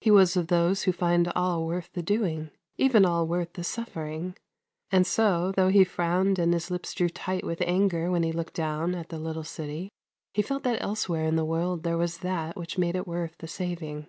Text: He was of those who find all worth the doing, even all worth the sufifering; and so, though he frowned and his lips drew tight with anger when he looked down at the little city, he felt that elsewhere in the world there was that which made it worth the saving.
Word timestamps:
He 0.00 0.10
was 0.10 0.36
of 0.36 0.48
those 0.48 0.82
who 0.82 0.92
find 0.92 1.28
all 1.36 1.64
worth 1.68 1.92
the 1.92 2.02
doing, 2.02 2.50
even 2.78 3.06
all 3.06 3.28
worth 3.28 3.52
the 3.52 3.62
sufifering; 3.62 4.34
and 4.90 5.06
so, 5.06 5.52
though 5.52 5.68
he 5.68 5.84
frowned 5.84 6.40
and 6.40 6.52
his 6.52 6.68
lips 6.68 6.92
drew 6.94 7.08
tight 7.08 7.44
with 7.44 7.60
anger 7.60 8.10
when 8.10 8.24
he 8.24 8.32
looked 8.32 8.54
down 8.54 8.96
at 8.96 9.10
the 9.10 9.20
little 9.20 9.44
city, 9.44 9.88
he 10.34 10.42
felt 10.42 10.64
that 10.64 10.82
elsewhere 10.82 11.26
in 11.26 11.36
the 11.36 11.44
world 11.44 11.84
there 11.84 11.96
was 11.96 12.18
that 12.26 12.56
which 12.56 12.76
made 12.76 12.96
it 12.96 13.06
worth 13.06 13.38
the 13.38 13.46
saving. 13.46 14.08